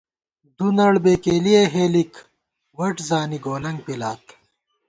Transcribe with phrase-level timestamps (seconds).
[0.57, 2.13] دُونڑ بېکېلِیَہ ہېلِک،
[2.77, 4.23] وَٹ زانی گولَنگ پِلات